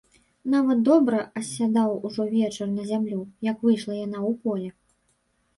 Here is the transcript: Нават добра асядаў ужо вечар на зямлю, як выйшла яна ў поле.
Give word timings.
Нават 0.53 0.79
добра 0.87 1.19
асядаў 1.41 1.93
ужо 2.09 2.25
вечар 2.33 2.71
на 2.79 2.83
зямлю, 2.93 3.21
як 3.51 3.57
выйшла 3.69 3.93
яна 4.05 4.19
ў 4.29 4.43
поле. 4.47 4.69